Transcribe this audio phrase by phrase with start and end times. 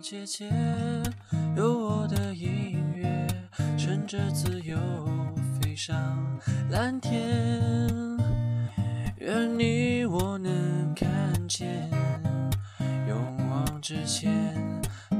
[0.00, 0.48] 姐姐，
[1.54, 3.26] 有我的音乐，
[3.76, 4.78] 乘着自由
[5.60, 5.94] 飞上
[6.70, 7.60] 蓝天。
[9.18, 11.08] 愿你我能看
[11.46, 11.90] 见，
[13.06, 14.32] 勇往直前，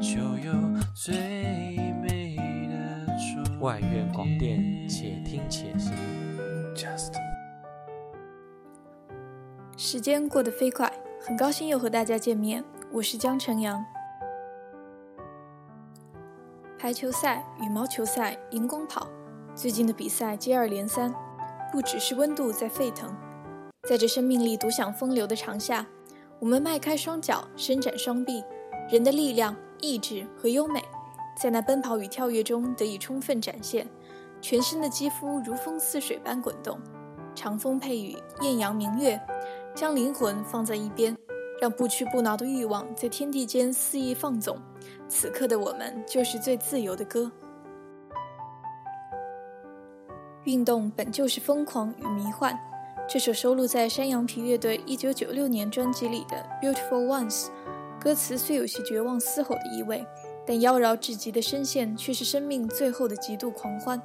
[0.01, 0.53] 就有
[0.95, 1.15] 最
[2.01, 2.37] 美
[2.69, 5.93] 的春外院广电，且听且行。
[6.75, 7.13] Just
[9.77, 13.85] 时间过得飞快，很高兴又和大家见面，我是江晨阳。
[16.79, 19.09] 排球赛、羽毛球赛、荧光跑，
[19.53, 21.13] 最近的比赛接二连三，
[21.73, 23.13] 不只是温度在沸腾，
[23.89, 25.85] 在这生命力独享风流的长夏，
[26.39, 28.45] 我们迈开双脚，伸展双臂，
[28.89, 30.81] 人的力量、意志和优美，
[31.37, 33.85] 在那奔跑与跳跃中得以充分展现，
[34.41, 36.79] 全身的肌肤如风似水般滚动，
[37.35, 39.21] 长风配雨，艳阳明月。
[39.75, 41.17] 将灵魂放在一边，
[41.61, 44.57] 让不屈不挠的欲望在天地间肆意放纵。
[45.09, 47.31] 此刻的我们就是最自由的歌。
[50.45, 52.59] 运动本就是疯狂与迷幻。
[53.09, 57.47] 这首收录在山羊皮乐队1996年专辑里的《Beautiful Ones》，
[57.99, 60.07] 歌词虽有些绝望嘶吼的意味，
[60.47, 64.01] 但妖娆至极的声线却是生命最后的极度狂欢。